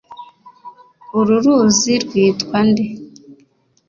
uru 1.19 1.35
ruzi 1.45 1.93
rwitwa 2.03 2.57
nde? 2.69 2.85